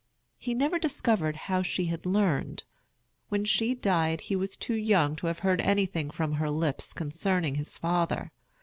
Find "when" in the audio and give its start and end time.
3.29-3.45